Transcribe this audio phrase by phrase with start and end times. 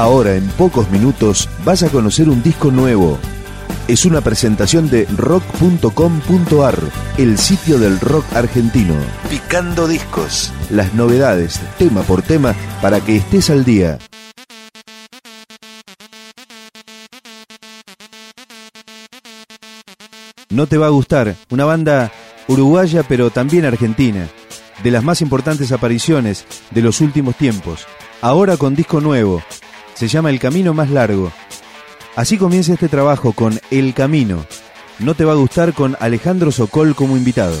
[0.00, 3.18] Ahora, en pocos minutos, vas a conocer un disco nuevo.
[3.86, 6.78] Es una presentación de rock.com.ar,
[7.18, 8.94] el sitio del rock argentino.
[9.28, 10.54] Picando discos.
[10.70, 13.98] Las novedades, tema por tema, para que estés al día.
[20.48, 22.10] No te va a gustar, una banda
[22.48, 24.28] uruguaya pero también argentina,
[24.82, 27.86] de las más importantes apariciones de los últimos tiempos,
[28.22, 29.42] ahora con disco nuevo,
[30.00, 31.30] se llama El Camino Más Largo.
[32.16, 34.46] Así comienza este trabajo con El Camino.
[34.98, 37.58] No te va a gustar con Alejandro Sokol como invitado.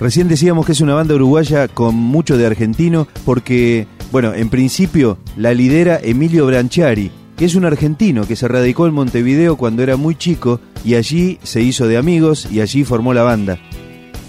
[0.00, 5.18] Recién decíamos que es una banda uruguaya con mucho de argentino porque, bueno, en principio
[5.36, 9.96] la lidera Emilio Branchiari, que es un argentino que se radicó en Montevideo cuando era
[9.96, 13.58] muy chico y allí se hizo de amigos y allí formó la banda.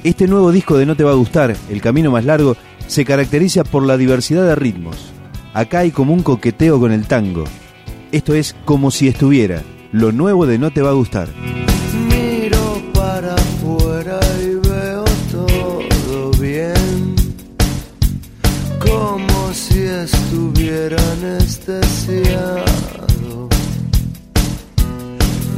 [0.04, 2.56] Este nuevo disco de No te va a gustar, El Camino más largo,
[2.88, 5.12] se caracteriza por la diversidad de ritmos.
[5.54, 7.44] Acá hay como un coqueteo con el tango.
[8.12, 9.62] Esto es como si estuviera.
[9.92, 11.28] Lo nuevo de No te va a gustar.
[20.96, 22.60] Anestesiado.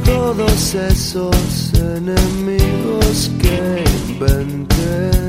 [0.04, 5.21] Todos esos enemigos que inventé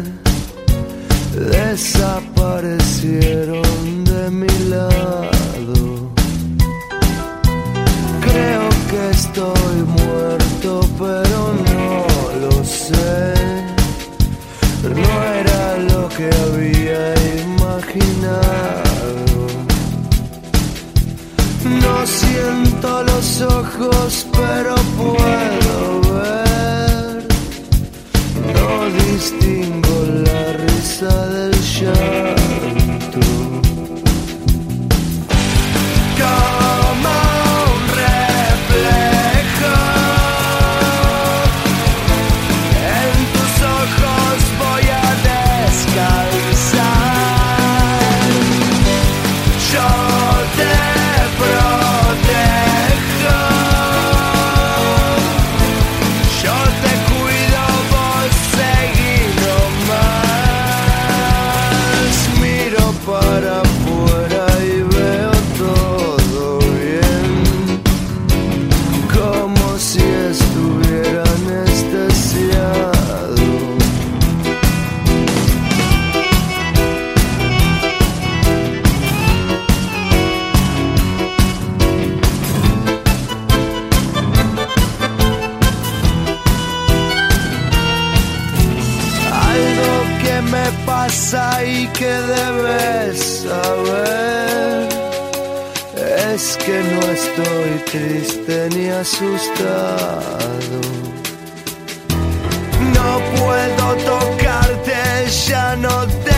[97.94, 100.82] triste ni asustado.
[102.96, 106.33] No puedo tocarte, ya no tengo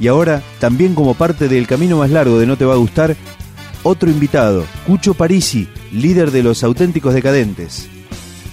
[0.00, 3.16] Y ahora, también como parte del camino más largo de No Te Va a Gustar,
[3.82, 7.86] otro invitado, Cucho Parisi, líder de los auténticos decadentes.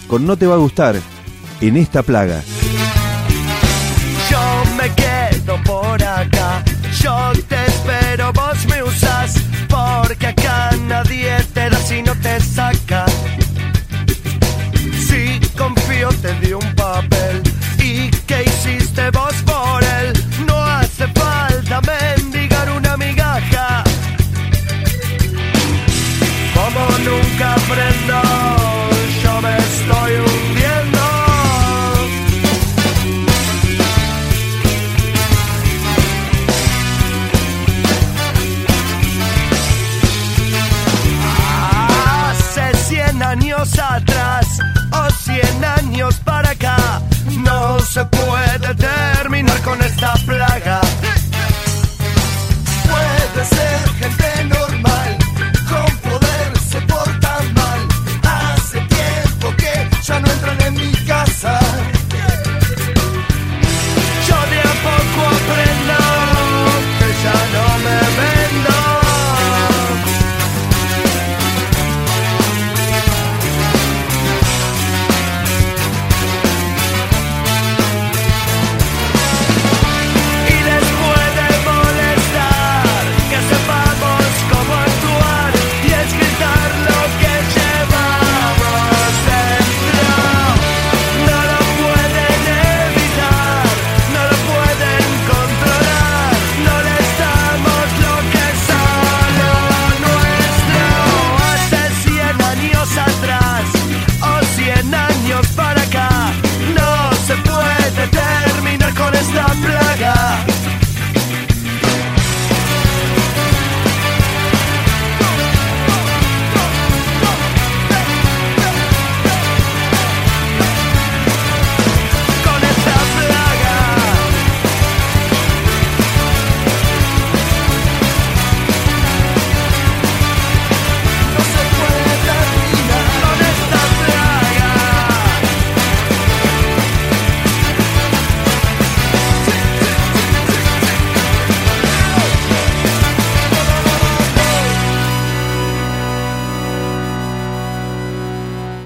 [0.07, 0.97] Con No Te Va a Gustar,
[1.61, 2.43] en esta plaga.
[4.29, 6.63] Yo me quedo por acá,
[7.01, 9.35] yo te espero, vos me usas,
[9.69, 12.76] porque acá nadie te da si no te saca.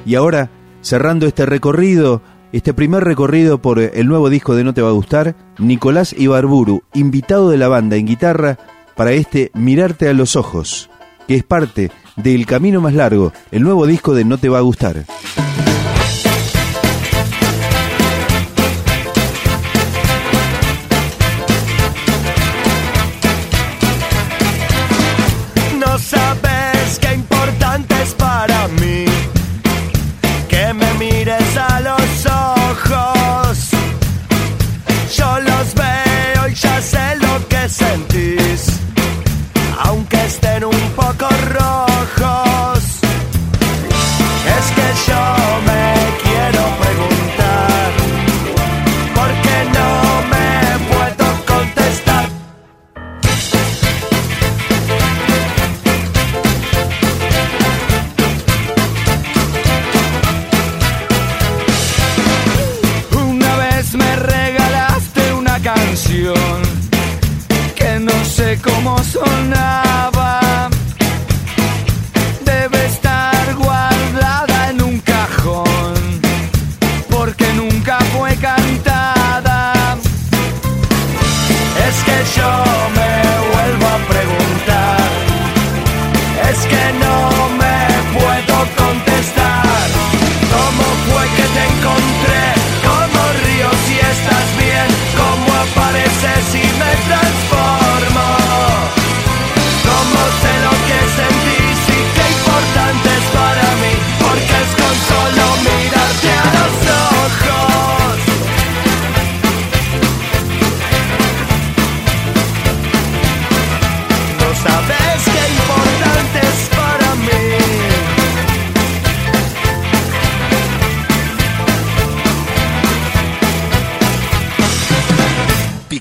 [0.06, 0.50] Y ahora,
[0.82, 4.94] cerrando este recorrido, este primer recorrido por el nuevo disco de No Te Va a
[4.94, 8.58] Gustar, Nicolás Ibarburu, invitado de la banda en guitarra,
[8.96, 10.90] para este Mirarte a los Ojos,
[11.28, 14.58] que es parte de El Camino Más Largo, el nuevo disco de No Te Va
[14.58, 15.06] a Gustar.